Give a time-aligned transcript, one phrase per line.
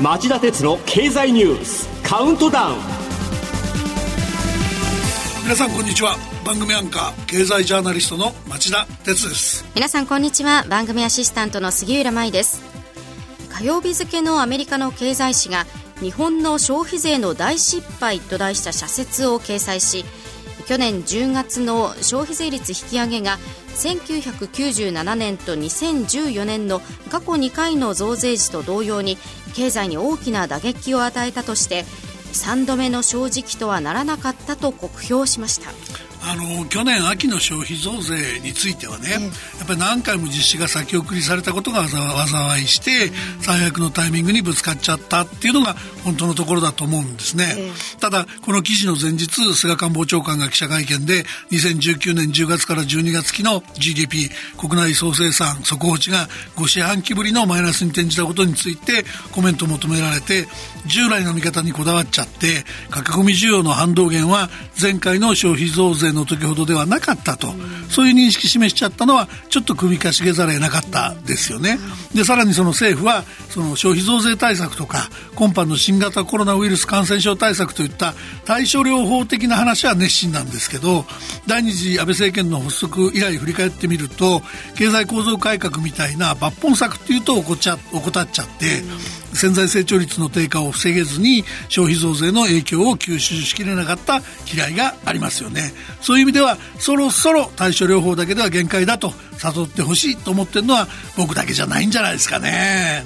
[0.00, 2.76] 町田鉄の経済ニュースカウントダウン。
[5.42, 6.16] 皆さんこんにちは。
[6.44, 9.64] 番組アンカー経済ジャーナリストの町田鉄です。
[9.74, 10.64] 皆さんこんにちは。
[10.68, 12.62] 番組アシスタントの杉浦舞です。
[13.50, 15.66] 火曜日付のアメリカの経済誌が
[15.98, 20.04] 日本の消費税の大失敗と題した社説を掲載し
[20.66, 23.38] 去年10月の消費税率引き上げが
[23.74, 26.80] 1997年と2014年の
[27.10, 29.18] 過去2回の増税時と同様に
[29.54, 31.84] 経済に大きな打撃を与えたとして
[32.32, 35.70] 3度目の正直とはならなかったと酷評しました。
[36.24, 39.18] あの去年秋の消費増税についてはね、や
[39.64, 47.56] っぱり何回も実施が先送りされたことが災いして、最悪のタイミングにぶつかっちゃったっていうのが本当のところだと思うんですね、
[48.00, 60.46] ただこの記事の前日菅官房長官が記者会見で2019年10月から12月期の GDP 国内総生産速報値が5四半期ぶりのマイナスに転じたことについてコメントを求められて
[60.86, 64.48] 従来の見方にこだわっちゃって駆け込み需要の反動源は
[64.80, 67.54] 前回の消費増税の時ほどではなかったと、
[67.88, 71.78] そういう認識示しちゃったのはちょっと首かしげざるを得なかったですよね。
[72.14, 81.04] でさらにその政府はその消費増税対策とか今般の新型コロナウイルス感染症対策といった対処療法的な話は熱心なんですけど
[81.46, 84.42] 第二次安倍政権の発足以来振り返ってみると
[84.76, 88.82] 経済構造改革みたいな抜本策っていうと怠っちゃって
[89.34, 94.20] 潜在成長率の低下を防げずに消費増税の影響を吸収しきれなかった
[94.52, 95.72] 嫌いがありますよね。
[96.00, 103.04] そういう意味ではそろそろ対処療法だけでは限界だと悟ってほしいと思ってるのは僕だけじゃないんじゃないですかね。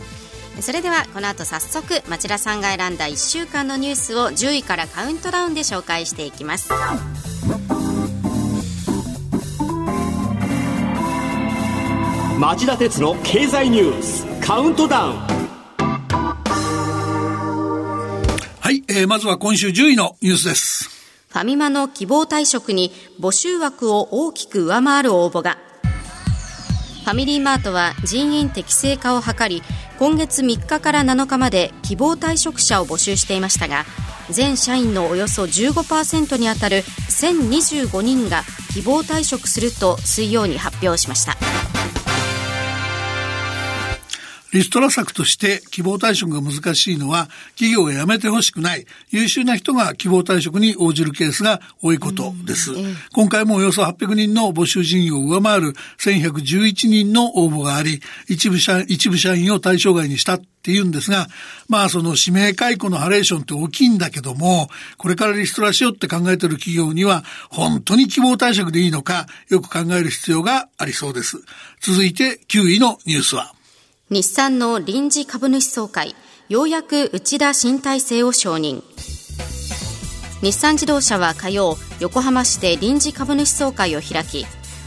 [0.60, 6.70] それではこの後早速町田さんが選んだ1週間のニュースを10位からカウントダウンで紹介していきます。
[12.38, 15.35] 町田鉄の経済ニュースカウントダウン
[18.66, 20.90] はい、えー、まずは今週10位のニュースです。
[21.28, 22.90] ファミマの希望退職に
[23.20, 25.56] 募集枠を大きく上回る応募が。
[27.04, 29.62] ファミリーマートは人員適正化を図り、
[30.00, 33.84] 今月3日から7日まで希望退職者を募集していましたが、
[34.30, 36.78] 全社員のおよそ15%にあたる
[37.08, 38.42] 1025人が
[38.74, 41.36] 希望退職すると水曜に発表しました。
[44.52, 52.72] リストラ策として希望退職が難しいのは企業が辞めてほしくない優秀な人が希望退職に応じるケースが多いことです。
[53.12, 61.28] 今回もおよそ800人の募集人員を上回る1111人の応募があり、一部社一部社員を対象外にしたっていうんですが、
[61.68, 71.38] まあその指名解雇のハレーションって大きいんだけども、これからリストラしようって考えてる企業には、本当に希望退職でいいのか、よく考える必要がありそうです。
[71.80, 73.55] 続いて9位のニュースは。
[74.08, 76.14] 日産の臨時株主総会、
[76.48, 78.84] ようやく内田新体制を承認。
[80.42, 84.46] 日産自動車は火曜、横浜市で臨時株主総会を開き、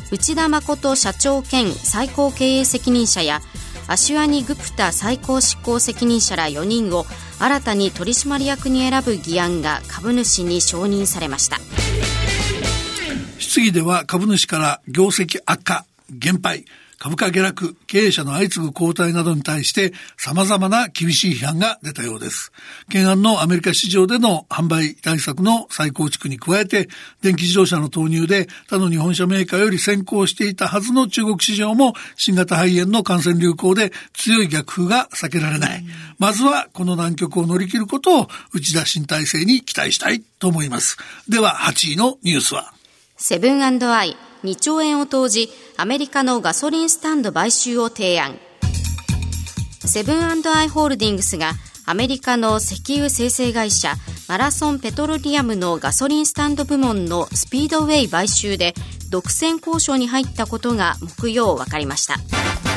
[0.10, 3.42] 内田誠社長兼最高経営責任者や、
[3.90, 7.06] アシュアニ・グプタ最高執行責任者ら4人を
[7.40, 11.58] 新たに取締役に選ぶ議案が株主に承認されました。
[13.38, 16.64] 質疑では株主から業績悪化、減配、
[17.00, 22.52] 株価下落、経営者の相次ぐ交代などに対して様々な厳しい批判が出たようです。
[22.88, 26.90] 懸案のアメリカ市場での販売対策の再構築に加えて、
[27.22, 35.86] 電気自動車の投入で他の日本車メーカーより先行していたはずの中国市場も新型肺炎の感染流行で強い逆風が避けられない。
[36.18, 40.98] まずはこの難局を乗り切ることを内田新体制に期待したいと思います。
[41.30, 42.74] では8位のニュースは
[43.16, 48.40] セブンアイ2兆円を投じアメリカのガソリンスタンド買収を提案
[49.86, 51.54] セブンアイ・ホールディングスが
[51.86, 53.96] アメリカの石油生成会社
[54.28, 58.76] マラソン・ペトロリアムのガソリンスタンド部門のスピードウェイ買収で
[59.10, 62.69] 独占交渉に入ったことが木曜分かりました。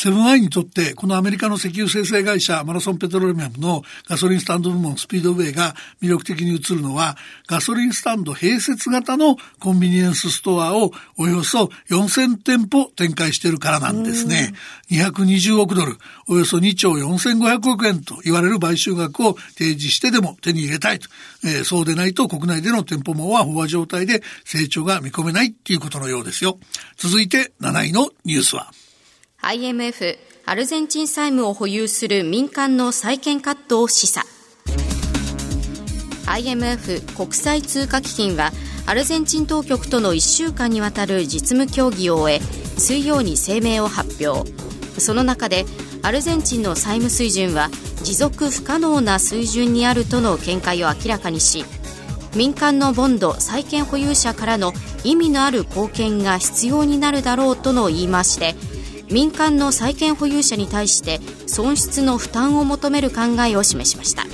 [0.00, 7.16] セブンアイにとってこのアメリカの石油生成会社マラソンペトロリアムのガソリンスタンド部門スピードウェイが魅力的に映るのは
[7.48, 14.54] ガソリンスタンド併設型のコンビニエンスストアをおよそ4000店舗展開しているからなんですね。
[14.92, 15.96] 220億ドル、
[16.28, 21.08] およそ2兆4500億円と言われる買収額を提示してでも手に入れたいと。
[21.42, 26.60] えー、そうでないと国内での店舗網は飽和状態で成長が見込めないっていうことのようですよ。
[26.96, 28.70] 続いて7位のニュースは
[29.40, 34.24] IMF アルゼンチン債務を保有する民間の債券カットを示唆。
[36.26, 38.50] IMF 国際通貨基金は
[38.86, 44.50] アルゼンチン当局との1週間にわたる実務協議を終え水曜に声明を発表。
[45.00, 45.64] その中で
[46.02, 47.70] アルゼンチンの債務水準は
[48.02, 51.64] 持続不可能な水準にあるとの見解を明らかにし
[52.36, 54.72] 民間のボンド債権保有者からの
[55.04, 58.54] 意味のある貢献が必要になるだろうとの言い回しで
[59.10, 64.24] 民間の債権保有者に対して損失の負担を求める考えを示しました。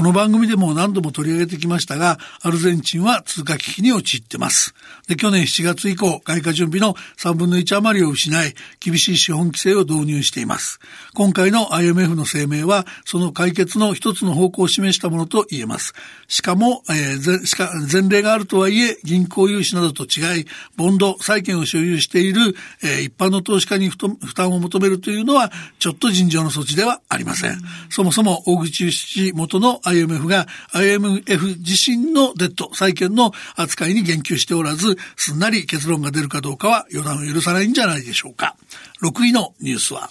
[0.00, 4.74] この番組でも何度も取り上げてきましたが、アルゼンチンは通貨危機に陥ってます。
[5.08, 10.80] で、去年7月以降、外貨準備の3分の1余りを失い、厳しい資本規制を導入しています。
[11.12, 15.92] 今回の IMF の声明は、その解決の一つの方向を示したものと言えます。
[16.28, 23.98] しかも、えー、しか前例があるとはいえ、銀行融資などと違い、ボンド、債券を所有している、えー、一般の投資家に負
[24.34, 27.60] 担を求めるというのは、ちょっと尋常の措置ではありません。
[27.90, 38.56] そもそも、大口氏元の IMF が IMF 自身のデッド、債券の扱いに言及しておらず、すんなり結論が出るかどうかは予断を許さないんじゃないでしょうか。
[39.02, 40.10] 6位のニュースは、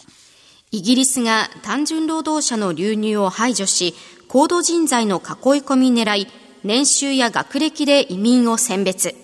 [0.72, 3.96] イギリスが単純労働者の流入を排除し、
[4.28, 5.24] 高度人材の囲い
[5.62, 6.28] 込み狙い、
[6.64, 9.16] 年収や学歴で移民を選別。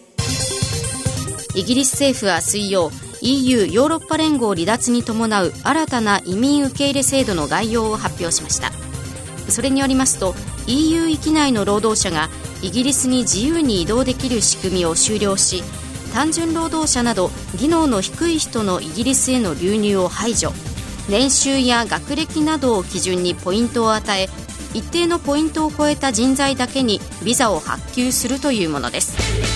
[1.53, 2.91] イギリス政府は水曜、
[3.21, 8.71] EU= ヨーロッパ連合離脱に伴う新たな移民受け入れ制度の概要を発表しました。
[9.49, 10.35] それによりますと
[10.67, 12.29] EU 域内の労働者が
[12.61, 15.63] イギリスに自由に移動できる仕組みを終了し
[16.13, 20.51] 単純労働者など技能の低い人のイギリスへの流入を排除
[21.09, 24.27] 年収や学歴などを基準にポイントを与え
[24.73, 29.54] 一定のポイントを超えた人材だけにビザを発給するというものです。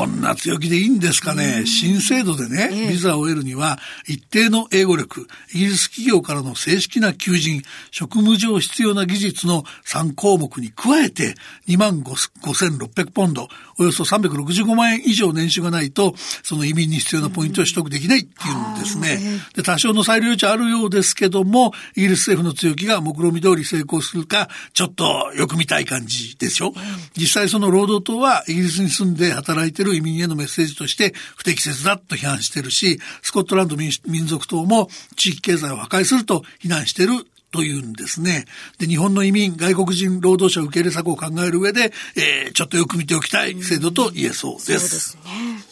[0.00, 1.66] こんな強気でいいんですかね？
[1.66, 7.60] 新制度でね、ビザを得るには、一定の英語力、イギリス企業からの正式な求人、
[7.90, 11.34] 職務上必要な技術の3項目に加えて、
[11.68, 13.48] 2万5600ポンド、
[13.78, 19.18] およそ365万円以上年収がないと、その移民に必要なポイントを取得できないっていうんですね。
[19.54, 26.72] で、多少の裁量余地あるようですけども、イギリス政府の強気が目論見通り成功するか、ちょっとよく見たい感じでしょ？
[27.18, 33.90] 実際その労働党はイギリスに住んで働いてるる移民へのメッセージとして不適切だと批判してるし、スコットランド民
[34.26, 38.44] 族党も地域経済を破壊すると非難してるというんですね。
[38.78, 44.66] で、日本の移民、外国人労働者受け入れ策を考える上で、えー、ちょっとよく見ておきたい制度と言えそうです。
[44.66, 45.69] そうですね。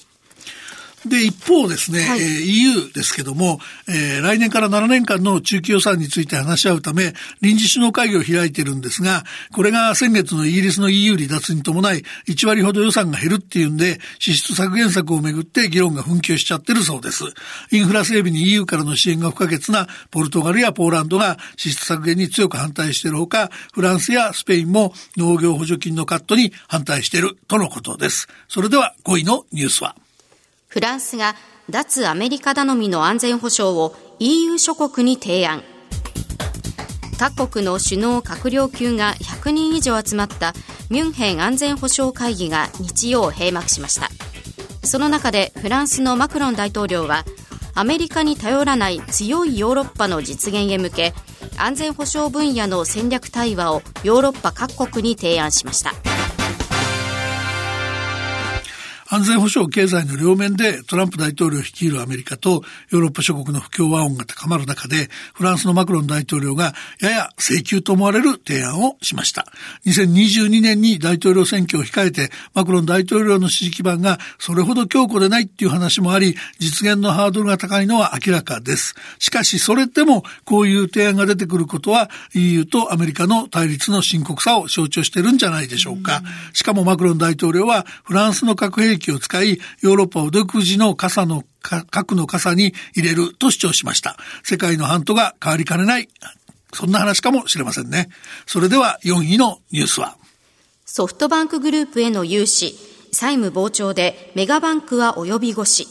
[1.06, 2.26] で、一方ですね、はい、えー、
[2.86, 17.24] EU ですけども、えー、来年から7年間の中期予算について話し合うため、臨時首脳会議を開いてるんですが、これが先月のイギリスの EU 離脱に伴い、1割ほど予算が減るっていうんで、支出削減策をめぐって議論が紛糾しちゃってるそうです。
[17.70, 28.28] インフラ整備に EU からの支援が不可欠なポルトガルやポーランドが支出削減に強く反対しているほか、フランスやスペインも農業補助金のカットに反対しているとのことです。
[28.48, 29.94] それでは5位のニュースは。
[30.68, 31.34] フランスが
[31.70, 35.62] 脱アメリカ頼みの安全保障を EU 諸国に提案。
[37.18, 40.52] 各国の首脳閣僚級が100人以上集まった
[40.90, 44.10] ミュンヘン安全保障会議が日曜閉幕しました。
[44.84, 47.24] その中でフランスのマクロン大統領は
[47.74, 51.14] アメリカに頼らない強いヨーロッパの実現へ向け
[51.56, 56.07] 安全保障分野の戦略対話をヨーロッパ各国に提案しました。
[59.10, 69.46] 安全保障経済の両面でトランプ大統領率いるアメリカとヨーロッパ諸国の不協和音が高まる中で、フランスのマクロン大統領がやや請求と思われる提案をしました。
[69.86, 78.94] 2022年に大統領選挙を控えて、マクロン大統領の支持基盤がそれほど強固でないっていう話もあり、実現のハードルが高いのは明らかです。
[79.18, 86.20] しかしそれでもこういう提案が出てくることは EU とアメリカの対立の深刻さを象徴してるんじゃないでしょうか。
[86.52, 94.16] しかもマクロン大統領はフランスの核兵器器を使い、ヨーロッパを独自の傘の核の傘に入れると主張しました。
[94.42, 96.08] 世界の半島が変わりかねない。
[96.72, 98.08] そんな話かもしれませんね。
[98.46, 100.16] それでは4位のニュースは。
[100.84, 102.74] ソフトバンクグループへの融資、
[103.12, 105.86] 債務膨張でメガバンクは及び腰。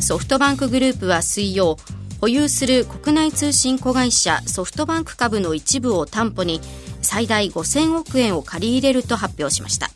[0.00, 1.76] ソフトバンクグループは水曜、
[2.20, 6.60] 保有する国内通信子会社ソフトバンク株の一部を担保に
[7.00, 9.90] 最大5000億円を借り入れると発表しました。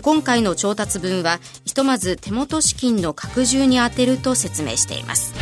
[0.00, 5.34] 今回の調達分はひとまず手元資金の拡充に充てると説明しています。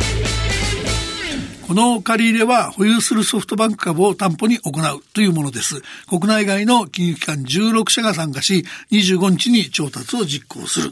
[1.71, 5.81] この借り入れは保有するソフトバンク株を担保に行うというものです。
[6.05, 10.91] 国内外の金融機関16社が参加し、25日に調達を実行する。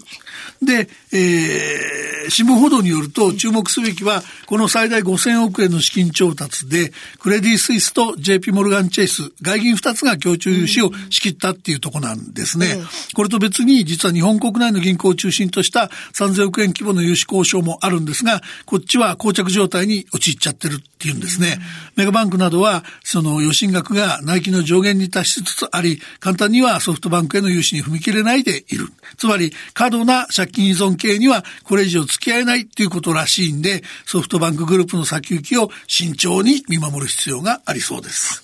[0.62, 12.78] で、えー、新聞報道によると注目すべきは、この最大5000億円の資金調達で、クレディ・スイスと JP モルガン・チェイス、外銀2つが協調融資を仕切ったっていうとこなんですね。
[13.16, 21.60] これと別に、実は日本国内の銀行を中心とした3000億円規模の融資交渉もあるんですが、こっちは膠着状態に陥っちゃってるっていうんですね。
[21.96, 28.88] メガバンクなどは、その余震額が内規の上限に達しつつあり、簡単にはソフトバンクへの融資に踏み切れないでいる。
[29.18, 38.44] つまり、過度な借金依存系にはこれ以上付き合えないっていうことらしいんで、ソフトバンクグループの先行きを慎重に見守る必要がありそうです。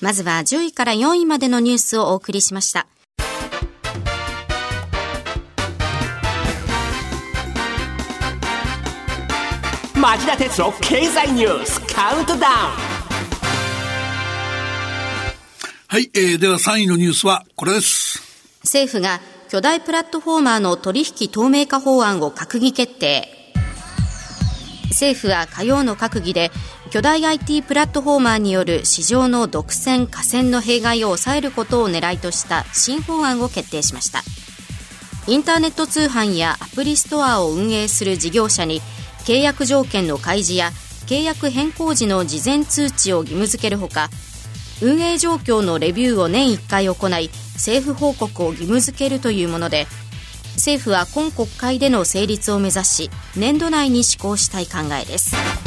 [0.00, 2.86] まずは10位から4位までのニュースをお送りしました。
[10.02, 12.44] 町田鉄の経済ニュースカウントダウン
[15.86, 18.20] はい、えー、では3位のニュースはこれです。
[18.64, 23.28] 政府が巨大プラットフォーマーの取引透明化法案を閣議決定。
[24.90, 26.50] 政府は火曜の閣議で
[26.90, 34.24] 巨大 IT プラットフォーマーによる市場の独占・寡占の弊害を抑えることを狙いとした新法案を決定しました。
[35.28, 38.82] インターネット通販やアプリストアを運営する事業者に
[39.24, 40.70] 契約条件の開示や
[41.06, 44.08] 契約変更時の事前通知を義務付けるほか
[44.82, 49.86] 運営状況のレビューを年1回行い政府報告を義務付けるというもので
[50.54, 55.61] 政府は今国会での成立を目指し年度内に施行したい考えです。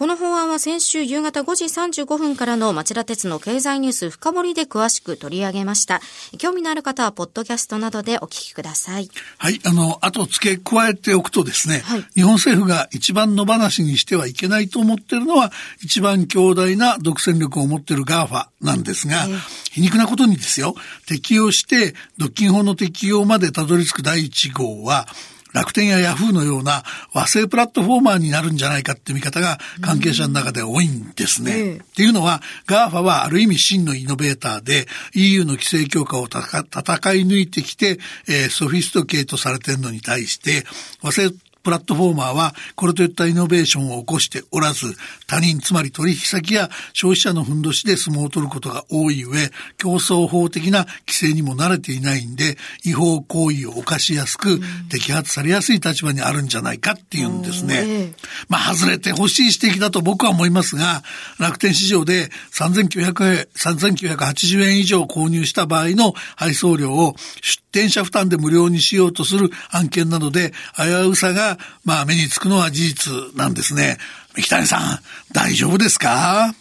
[0.00, 6.00] この法案は先週夕方5時35分からの町田鉄の経済ニュース深掘りで詳しく取り上げました。
[6.38, 9.10] 興味のある方は、ポッドキャストなどでお聞きください。
[9.36, 15.52] はい、あの、あと付け加えておくとですね、はい、日本政府が一番野放しにしてはいけないと思っているのは、
[15.82, 19.38] 一番強大な独占力を持っている GAFA なんですが、えー、
[19.70, 20.76] 皮肉なことにですよ、
[21.08, 25.06] 適用して、独禁法の適用までたどり着く第1号は、
[25.52, 31.60] 楽天やヤフーのような和製プラットフォーマーになるんじゃないかって見方が関係者の中で多いんですね。
[31.60, 40.64] うん、っていうのは、GAFA はある意味真のイノベーターで EU の規制強化を戦い抜いてきて、えー、ソフィスト系とされてるのに対して、
[41.02, 41.30] 和製
[41.62, 44.94] プラットフォーマーはこれといったイノベーションを起こしておらず、
[45.26, 58.12] 他人、つまり取引先や消費者のふんどしで相撲を取ることが多い上、競争法的な規制にも慣れていないんで、違法行為を犯しやすく、摘発されやすい立場にあるんじゃないかっていうんですね。
[58.48, 61.02] まあ、外れてほしい指摘だと僕は思いますが、
[61.38, 71.49] 楽天市場で3900円、3980円以上購入した場合の配送料を出店者負担で無料にしようとする案件などで危うさが
[71.84, 73.98] まあ目につくのは事実なんですね。
[74.34, 74.98] 三木谷さん、
[75.32, 76.54] 大丈夫ですか？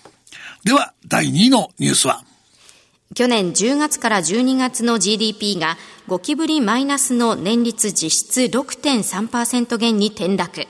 [0.63, 2.23] では、第2位のニュースは？
[3.15, 5.77] 去年10月から12月の GDP が
[6.07, 10.67] 5期ぶりマイナスの年率実質6.3%減に転落。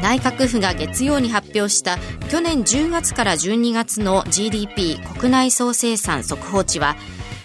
[0.00, 1.98] 内閣府が月曜に発表した
[2.30, 6.94] 去年10月から12月の GDP 国内総生産速報値は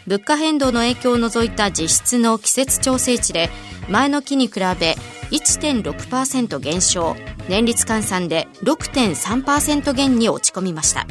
[0.07, 3.49] 物価変動の影響を除いた実質の季節調整値で
[3.89, 4.95] 前の期に比べ
[5.31, 7.15] 1.6%減少
[7.49, 11.07] 年率換算で6.3%減に落ち込みました。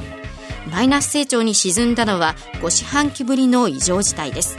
[0.70, 4.56] マイナス成長に沈んだのは5四半期ぶりの異常事態です。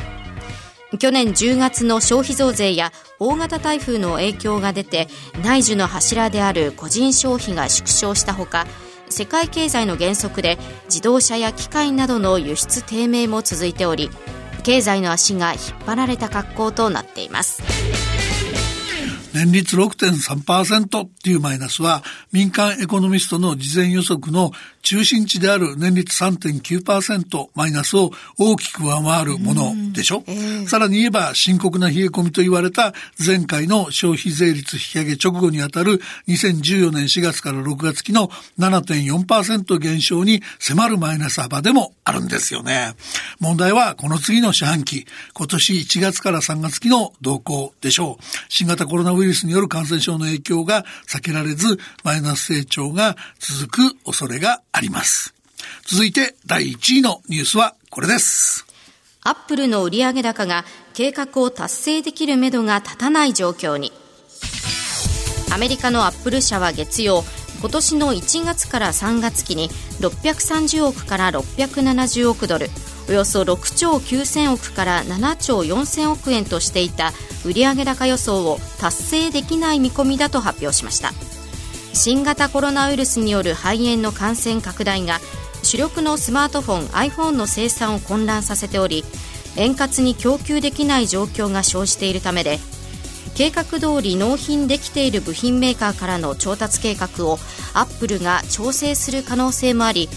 [0.99, 5.07] 去年10月の消費増税や大型台風の影響が出て
[5.43, 8.67] 内需の柱である個人消費が縮小したほか
[9.13, 14.09] 世界経済の減速で自動車や機械などの輸出低迷も続いており
[14.63, 17.61] 経済の足が引っ張られた格好となっています。
[19.33, 32.93] 年率6.3%っていうマイナスは民間エコノミストの事前予測の中心値である年率3.9%マイナスを大きく上回るものでしょ、えー、さらに言えば深刻な冷え込みと言われた
[33.25, 38.27] 前回の消費税率引き上げ直後にあたる2014年4月から6月期の
[38.59, 42.93] 7.4%減少に迫るマイナス幅でもあるんですよね。
[43.39, 48.23] 問題はこの次の四半期、今年1月から3月期の動向でしょう。
[48.49, 55.33] 新型コロナウイルスによる感染症の影響が避けられず、マイナス成長が続く恐れがあります。
[55.85, 58.65] 続いて第1位のニュースはこれです。
[59.23, 63.93] アップルの売上高が計画を達成できるめどが立たない状況に。
[65.53, 67.23] アメリカのアップル社は月曜、
[67.59, 69.69] 今年の1月から3月期に
[70.01, 72.69] 630億から670億ドル、
[73.09, 77.11] およそ6兆9000億から7兆4000億円としていた
[77.45, 81.11] 売上高予想を達成できない見込みだと発表しました。
[81.93, 85.19] 新型コロナウイルスによる肺炎の感染拡大が
[85.61, 89.05] 主力のスマートフォン iPhone の生産を混乱させており
[89.55, 92.57] 円滑に供給できない状況が生じているためで
[93.35, 97.37] 計画通り納品できている部品メーカーからの調達計画を
[97.73, 100.09] アップルが調整する可能性もあり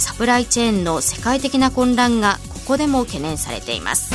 [0.00, 4.14] サプライチェーンの世界的な混乱がここでも懸念されています。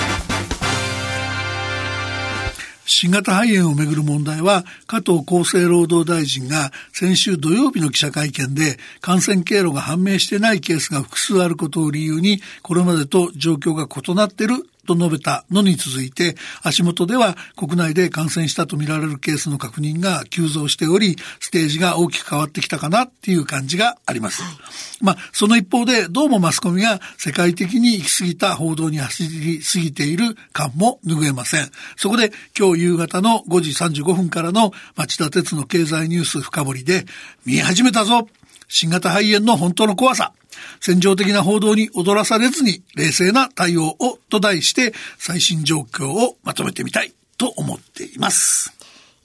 [2.87, 24.43] 新型肺炎をめぐる問題は加藤厚生労働大臣が先週土曜日の記者会見で感染経路が判明してないケースが複数あることを理由にこれまでと状況が異なっていると述べたのに続いて、足元では国内で感染したとみられるケースの確認が急増しており、ステージが大きく変わってきたかなっていう感じがあります。
[24.43, 24.53] はい、
[25.01, 31.69] まあ、その一方で、どうもマスコミが世界的に行き過ぎた報道に走りすぎている感も拭えません。
[31.97, 37.05] そこで今日夕方の5時35分からの町田鉄の経済ニュース深掘りで、
[37.45, 38.27] 見え始めたぞ
[38.67, 40.33] 新型肺炎の本当の怖さ。
[40.79, 48.73] 戦場的な報道に踊らされずに冷静な対応をと題して最新状況をまとめてみたいと思っています。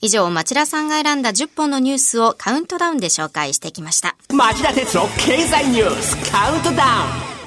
[0.02, 4.16] 以上、町田さんが選んだ10本のニュースをカウントダウンで紹介してきました。
[4.32, 6.84] 町田哲郎経済ニュースカウントダ
[7.34, 7.39] ウン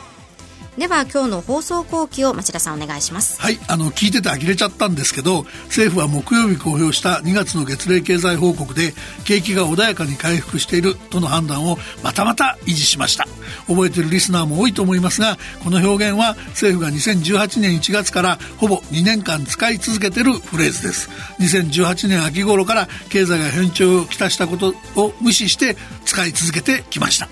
[0.78, 3.40] では今日の放送後期を町田さんお願いします。
[3.40, 13.28] はいあの聞いてて呆れちゃったんですけど政府は木曜日公表した2月の月例経済報告で景気が穏やかに回復しているとの判断をまたまた維持しました。
[13.68, 21.10] 覚えてるリスナーも多いと思いますがこの表現は政府が2018年1月からほぼ2年間使い続けてるフレーズです。
[21.40, 27.28] 2018年秋頃から経済が変調をきたしたことを無視して使い続けてきました。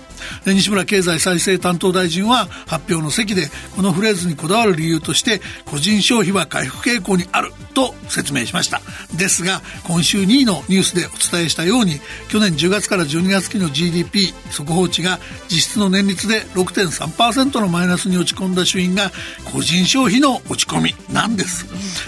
[0.46, 8.80] 西村経済再生担当大臣は発表の席でこのフレーズにこだわる理由として個人消費は回復傾向にあると説明しました。
[9.16, 19.10] ですが今週2位のニュースでお伝えしたように去年10月から12月期の GDP 速報値が実質の年率率で6.3%のマイナスに落ち込んだ主因が
[19.52, 21.66] 個人消費の落ち込みなんです。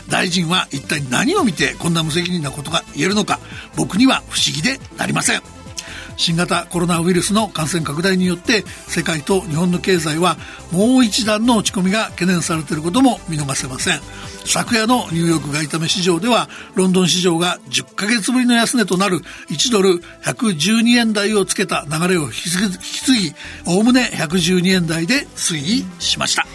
[0.08, 3.40] 大臣は一体何を見てこんな無責任なことが言えるのか
[3.76, 5.42] 僕には不思議でなりません。
[6.16, 10.37] 新型コロナウイルスの感染拡大によって世界と日本の経済は
[10.70, 14.00] もう一段の落ち込みが懸念されていることも見逃せません。
[14.44, 19.18] 昨夜のニューヨーク外為市場ではロンドン市場が10ヶ月ぶりの安値となる
[19.50, 22.50] 1ドル112円台をつけた流れを引き
[23.00, 23.35] 継ぎ
[23.66, 26.46] おおむね112円台で推移しました。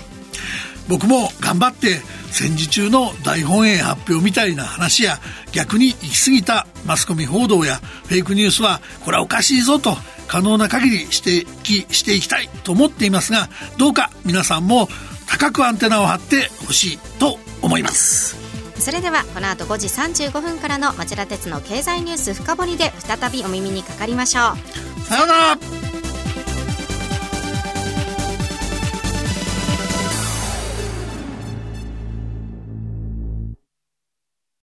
[0.89, 5.19] 僕も頑張って戦時中の大本営発表みたいな話や
[5.51, 9.95] 逆に行き過ぎたマスコミ報道やフェイクニュースはこれはおかしいぞと
[10.27, 14.87] 可能な限り指摘していきたいと思っていますがどうか皆さんも
[15.27, 18.35] 高くアンテナを張ってほしいと思います。
[18.79, 25.01] それではこの後5時35分からの町田鉄の経済ニュース深掘りで再びお耳にかかりましょう。
[25.01, 25.57] さようなら